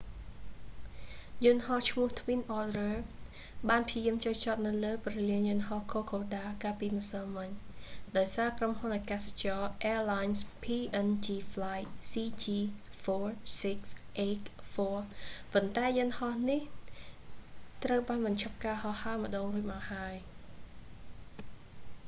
[1.45, 2.93] យន្តហោះឈ្មោះ twin otter
[3.69, 7.49] បានព្យាយាមចុះចតនៅព្រលានយន្តហោះ kokoda កាលពីម្សិលម៉ិញ
[8.17, 9.61] ដោយសារ ក្រុមហ៊ុនអាកាសចរ
[9.91, 14.91] airlines png flight cg4684
[15.53, 16.61] ប៉ុន្តែយន្តហោះនេះ
[17.83, 20.15] ត្រូវបានបញ្ឈប់ការហោះហើរម្ដងរួចមកហើយ